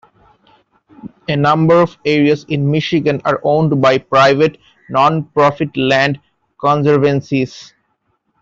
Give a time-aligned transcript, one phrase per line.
[1.27, 4.57] A number of areas in Michigan are owned by private,
[4.89, 6.19] non-profit land
[6.59, 7.75] conservancies.